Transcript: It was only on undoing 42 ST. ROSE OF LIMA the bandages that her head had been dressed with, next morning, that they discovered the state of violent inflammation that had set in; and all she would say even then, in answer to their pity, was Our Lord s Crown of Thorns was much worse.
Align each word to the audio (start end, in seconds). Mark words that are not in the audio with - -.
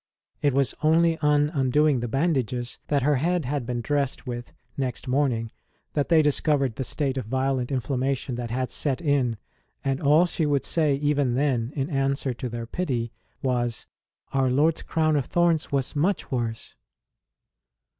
It 0.41 0.55
was 0.55 0.73
only 0.81 1.19
on 1.19 1.49
undoing 1.51 1.51
42 1.51 1.53
ST. 1.53 1.53
ROSE 1.61 1.75
OF 1.75 1.83
LIMA 1.83 1.99
the 1.99 2.07
bandages 2.07 2.79
that 2.87 3.03
her 3.03 3.15
head 3.17 3.45
had 3.45 3.65
been 3.67 3.81
dressed 3.81 4.25
with, 4.25 4.51
next 4.75 5.07
morning, 5.07 5.51
that 5.93 6.09
they 6.09 6.23
discovered 6.23 6.75
the 6.75 6.83
state 6.83 7.17
of 7.17 7.25
violent 7.27 7.71
inflammation 7.71 8.33
that 8.33 8.49
had 8.49 8.71
set 8.71 8.99
in; 8.99 9.37
and 9.85 10.01
all 10.01 10.25
she 10.25 10.47
would 10.47 10.65
say 10.65 10.95
even 10.95 11.35
then, 11.35 11.71
in 11.75 11.91
answer 11.91 12.33
to 12.33 12.49
their 12.49 12.65
pity, 12.65 13.11
was 13.43 13.85
Our 14.33 14.49
Lord 14.49 14.77
s 14.77 14.81
Crown 14.81 15.15
of 15.15 15.27
Thorns 15.27 15.71
was 15.71 15.95
much 15.95 16.31
worse. 16.31 16.73